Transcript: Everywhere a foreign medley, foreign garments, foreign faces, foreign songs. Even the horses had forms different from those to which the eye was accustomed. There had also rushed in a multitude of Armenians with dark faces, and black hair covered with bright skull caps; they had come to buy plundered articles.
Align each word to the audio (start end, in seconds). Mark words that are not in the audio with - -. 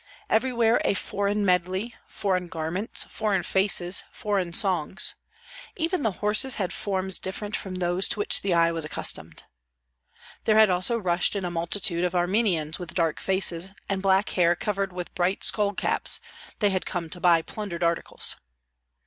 Everywhere 0.31 0.81
a 0.83 0.95
foreign 0.95 1.45
medley, 1.45 1.93
foreign 2.07 2.47
garments, 2.47 3.03
foreign 3.03 3.43
faces, 3.43 4.01
foreign 4.09 4.51
songs. 4.51 5.13
Even 5.77 6.01
the 6.01 6.11
horses 6.23 6.55
had 6.55 6.73
forms 6.73 7.19
different 7.19 7.55
from 7.55 7.75
those 7.75 8.07
to 8.07 8.17
which 8.19 8.41
the 8.41 8.51
eye 8.55 8.71
was 8.71 8.83
accustomed. 8.83 9.43
There 10.45 10.57
had 10.57 10.71
also 10.71 10.97
rushed 10.97 11.35
in 11.35 11.45
a 11.45 11.51
multitude 11.51 12.03
of 12.03 12.15
Armenians 12.15 12.79
with 12.79 12.95
dark 12.95 13.19
faces, 13.19 13.73
and 13.87 14.01
black 14.01 14.29
hair 14.29 14.55
covered 14.55 14.91
with 14.91 15.13
bright 15.13 15.43
skull 15.43 15.75
caps; 15.75 16.19
they 16.57 16.71
had 16.71 16.87
come 16.87 17.07
to 17.11 17.19
buy 17.21 17.43
plundered 17.43 17.83
articles. 17.83 18.37